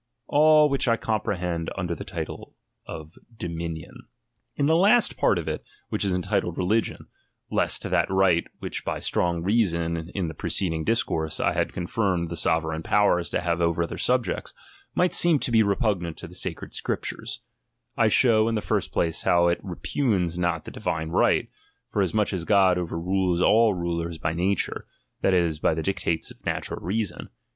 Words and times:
All 0.25 0.67
which 0.67 0.87
1 0.87 0.97
comprehend 0.97 1.69
under 1.77 1.93
title 1.93 2.55
of 2.87 3.19
Dominion. 3.37 3.91
J 3.91 3.93
th( 3.93 4.01
He. 4.01 4.01
I 4.01 4.01
do 4.01 4.01
I 4.01 4.01
TO 4.01 4.01
THE 4.01 4.23
READER. 4.23 4.45
XIX 4.47 4.59
In 4.59 4.65
the 4.65 4.75
last 4.75 5.17
part 5.17 5.37
of 5.37 5.47
it, 5.47 5.63
which 5.89 6.03
is 6.05 6.13
entitled 6.15 6.57
Religion, 6.57 7.05
lest 7.51 7.83
that 7.83 8.09
right, 8.09 8.47
which 8.57 8.83
by 8.83 8.97
strong 8.97 9.43
reason, 9.43 10.09
in 10.15 10.27
the 10.27 10.33
pre 10.33 10.49
ceding 10.49 10.83
discourse, 10.83 11.37
1 11.37 11.53
had 11.53 11.71
confirmed 11.71 12.29
the 12.29 12.35
sovereign 12.35 12.81
powers 12.81 13.29
to 13.29 13.41
have 13.41 13.61
over 13.61 13.85
their 13.85 13.99
subjects, 13.99 14.55
might 14.95 15.13
seem 15.13 15.37
to 15.37 15.51
be 15.51 15.61
repugnant 15.61 16.17
to 16.17 16.27
the 16.27 16.33
sacred 16.33 16.73
Scriptures; 16.73 17.41
I 17.95 18.07
show, 18.07 18.47
in 18.47 18.55
the 18.55 18.61
first 18.61 18.91
place, 18.91 19.21
how 19.21 19.49
it 19.49 19.63
repugns 19.63 20.35
not 20.35 20.65
the 20.65 20.71
divine 20.71 21.09
right, 21.09 21.47
for 21.89 22.01
as 22.01 22.11
much 22.11 22.33
as 22.33 22.43
God 22.43 22.79
overrules 22.79 23.39
all 23.39 23.75
rulers 23.75 24.17
by 24.17 24.33
nature, 24.33 24.87
that 25.21 25.35
is, 25.35 25.59
by 25.59 25.75
the 25.75 25.83
dictates 25.83 26.31
of 26.31 26.43
natural 26.43 26.81
reason. 26.83 27.29